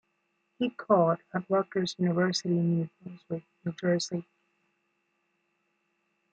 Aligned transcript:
He 0.57 0.71
caught 0.71 1.21
at 1.31 1.47
Rutgers 1.47 1.93
University 1.99 2.55
in 2.57 2.73
New 2.75 2.89
Brunswick, 3.03 3.43
New 3.63 3.73
Jersey. 3.73 4.25